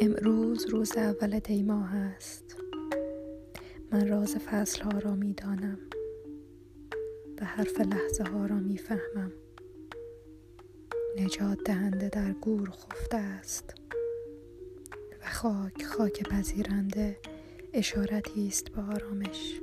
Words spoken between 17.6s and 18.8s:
اشارتی است